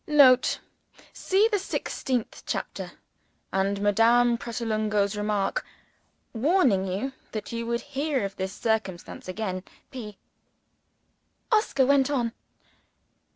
[Note. 0.07 0.59
See 1.13 1.47
the 1.51 1.59
sixteenth 1.59 2.41
chapter, 2.47 2.93
and 3.53 3.79
Madame 3.81 4.35
Pratolungo's 4.35 5.15
remark, 5.15 5.63
warning 6.33 6.87
you 6.87 7.13
that 7.33 7.51
you 7.51 7.67
would 7.67 7.81
hear 7.81 8.25
of 8.25 8.35
this 8.35 8.51
circumstance 8.51 9.27
again. 9.27 9.63
P.] 9.91 10.17
Oscar 11.51 11.85
went 11.85 12.09
on. 12.09 12.33